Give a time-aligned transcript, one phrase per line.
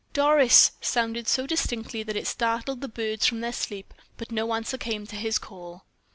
[0.13, 4.79] "Doris!" sounded so distinctly that it startled the birds from their sleep; but no answer
[4.79, 5.85] came to his call.